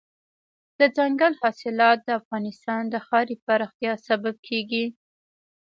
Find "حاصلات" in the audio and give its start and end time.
1.41-1.97